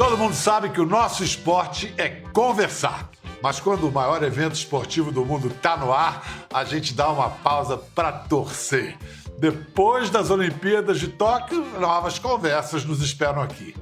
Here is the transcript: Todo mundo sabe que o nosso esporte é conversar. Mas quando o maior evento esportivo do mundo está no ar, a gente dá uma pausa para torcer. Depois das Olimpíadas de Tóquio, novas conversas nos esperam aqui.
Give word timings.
Todo 0.00 0.16
mundo 0.16 0.34
sabe 0.34 0.70
que 0.70 0.80
o 0.80 0.86
nosso 0.86 1.22
esporte 1.22 1.92
é 1.98 2.08
conversar. 2.08 3.10
Mas 3.42 3.60
quando 3.60 3.86
o 3.86 3.92
maior 3.92 4.22
evento 4.22 4.54
esportivo 4.54 5.12
do 5.12 5.26
mundo 5.26 5.48
está 5.48 5.76
no 5.76 5.92
ar, 5.92 6.46
a 6.50 6.64
gente 6.64 6.94
dá 6.94 7.10
uma 7.10 7.28
pausa 7.28 7.76
para 7.76 8.10
torcer. 8.10 8.96
Depois 9.38 10.08
das 10.08 10.30
Olimpíadas 10.30 10.98
de 10.98 11.08
Tóquio, 11.08 11.62
novas 11.78 12.18
conversas 12.18 12.82
nos 12.82 13.02
esperam 13.02 13.42
aqui. 13.42 13.74